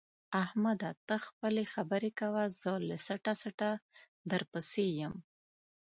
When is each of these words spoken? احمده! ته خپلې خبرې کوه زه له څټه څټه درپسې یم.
احمده! 0.43 0.89
ته 1.07 1.15
خپلې 1.27 1.63
خبرې 1.73 2.11
کوه 2.19 2.43
زه 2.61 2.71
له 2.87 2.95
څټه 3.05 3.33
څټه 3.41 3.71
درپسې 4.31 4.85
یم. 4.99 5.13